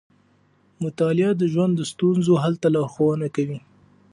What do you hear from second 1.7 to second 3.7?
د ستونزو حل ته لارښونه کوي.